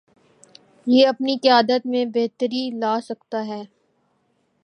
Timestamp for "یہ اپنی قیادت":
0.87-1.85